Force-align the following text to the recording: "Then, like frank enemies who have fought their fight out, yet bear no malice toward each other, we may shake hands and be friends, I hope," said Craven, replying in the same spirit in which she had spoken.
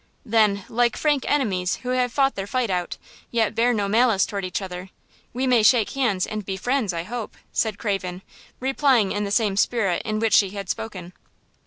"Then, 0.25 0.65
like 0.67 0.97
frank 0.97 1.25
enemies 1.27 1.75
who 1.83 1.89
have 1.89 2.11
fought 2.11 2.33
their 2.33 2.47
fight 2.47 2.71
out, 2.71 2.97
yet 3.29 3.53
bear 3.53 3.71
no 3.71 3.87
malice 3.87 4.25
toward 4.25 4.43
each 4.43 4.59
other, 4.59 4.89
we 5.31 5.45
may 5.45 5.61
shake 5.61 5.91
hands 5.91 6.25
and 6.25 6.43
be 6.43 6.57
friends, 6.57 6.91
I 6.91 7.03
hope," 7.03 7.35
said 7.53 7.77
Craven, 7.77 8.23
replying 8.59 9.11
in 9.11 9.25
the 9.25 9.29
same 9.29 9.55
spirit 9.55 10.01
in 10.03 10.17
which 10.17 10.33
she 10.33 10.49
had 10.49 10.71
spoken. 10.71 11.13